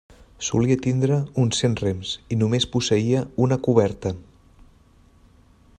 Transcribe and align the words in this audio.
Solia 0.45 0.77
tindre 0.85 1.17
uns 1.41 1.59
cent 1.63 1.75
rems 1.81 2.15
i 2.35 2.39
només 2.43 2.67
posseïa 2.77 3.23
una 3.49 3.61
coberta. 3.69 4.15